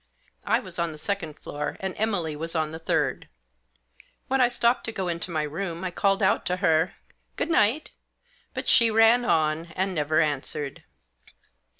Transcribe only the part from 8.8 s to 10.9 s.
ran on, and never answered.